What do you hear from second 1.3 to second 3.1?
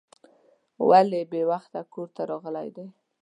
بې وخته کور ته راغلی دی.